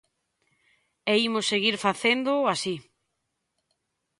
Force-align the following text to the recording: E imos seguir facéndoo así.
E 1.11 1.13
imos 1.27 1.49
seguir 1.51 1.75
facéndoo 1.85 2.49
así. 2.53 2.75